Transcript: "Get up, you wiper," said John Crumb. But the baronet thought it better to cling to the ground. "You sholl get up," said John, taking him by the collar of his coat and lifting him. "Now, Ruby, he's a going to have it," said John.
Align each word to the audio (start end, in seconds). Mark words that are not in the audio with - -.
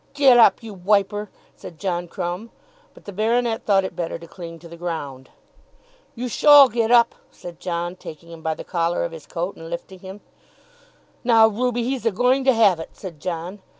"Get 0.15 0.39
up, 0.39 0.63
you 0.63 0.73
wiper," 0.73 1.29
said 1.55 1.77
John 1.77 2.07
Crumb. 2.07 2.49
But 2.95 3.05
the 3.05 3.13
baronet 3.13 3.67
thought 3.67 3.83
it 3.83 3.95
better 3.95 4.17
to 4.17 4.25
cling 4.25 4.57
to 4.57 4.67
the 4.67 4.75
ground. 4.75 5.29
"You 6.15 6.27
sholl 6.27 6.69
get 6.69 6.89
up," 6.89 7.13
said 7.29 7.59
John, 7.59 7.95
taking 7.97 8.31
him 8.31 8.41
by 8.41 8.55
the 8.55 8.63
collar 8.63 9.03
of 9.03 9.11
his 9.11 9.27
coat 9.27 9.55
and 9.57 9.69
lifting 9.69 9.99
him. 9.99 10.21
"Now, 11.23 11.47
Ruby, 11.47 11.83
he's 11.83 12.07
a 12.07 12.11
going 12.11 12.43
to 12.45 12.53
have 12.53 12.79
it," 12.79 12.89
said 12.97 13.19
John. 13.19 13.61